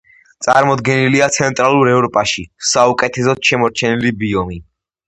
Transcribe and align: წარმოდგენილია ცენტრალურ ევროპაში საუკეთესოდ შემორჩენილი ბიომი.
წარმოდგენილია 0.45 1.27
ცენტრალურ 1.35 1.91
ევროპაში 1.93 2.47
საუკეთესოდ 2.73 3.47
შემორჩენილი 3.53 4.17
ბიომი. 4.25 4.61